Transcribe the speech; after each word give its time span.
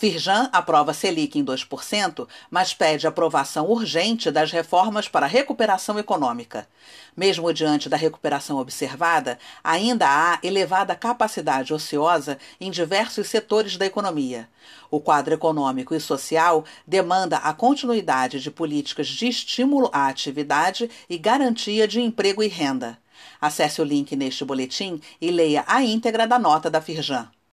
Firjan 0.00 0.48
aprova 0.50 0.94
Selic 0.94 1.38
em 1.38 1.44
2%, 1.44 2.26
mas 2.50 2.72
pede 2.72 3.06
aprovação 3.06 3.68
urgente 3.70 4.30
das 4.30 4.50
reformas 4.50 5.08
para 5.08 5.26
a 5.26 5.28
recuperação 5.28 5.98
econômica. 5.98 6.66
Mesmo 7.14 7.52
diante 7.52 7.86
da 7.86 7.98
recuperação 7.98 8.56
observada, 8.56 9.38
ainda 9.62 10.06
há 10.08 10.38
elevada 10.42 10.94
capacidade 10.94 11.74
ociosa 11.74 12.38
em 12.58 12.70
diversos 12.70 13.28
setores 13.28 13.76
da 13.76 13.84
economia. 13.84 14.48
O 14.90 15.00
quadro 15.00 15.34
econômico 15.34 15.94
e 15.94 16.00
social 16.00 16.64
demanda 16.86 17.36
a 17.36 17.52
continuidade 17.52 18.40
de 18.40 18.50
políticas 18.50 19.06
de 19.06 19.28
estímulo 19.28 19.90
à 19.92 20.06
atividade 20.06 20.90
e 21.10 21.18
garantia 21.18 21.86
de 21.86 22.00
emprego 22.00 22.42
e 22.42 22.48
renda. 22.48 22.96
Acesse 23.38 23.82
o 23.82 23.84
link 23.84 24.16
neste 24.16 24.46
boletim 24.46 24.98
e 25.20 25.30
leia 25.30 25.62
a 25.66 25.82
íntegra 25.82 26.26
da 26.26 26.38
nota 26.38 26.70
da 26.70 26.80
Firjan. 26.80 27.28